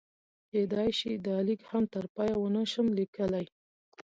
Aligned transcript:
کېدای 0.49 0.89
شي 0.99 1.11
دا 1.25 1.37
لیک 1.47 1.61
هم 1.71 1.83
تر 1.93 2.05
پایه 2.13 2.35
ونه 2.39 2.63
شم 2.71 2.87
لیکلی. 2.97 3.45